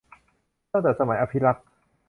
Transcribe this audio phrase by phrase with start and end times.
[0.71, 1.65] ตั้งแต่สมัยอภิรักษ์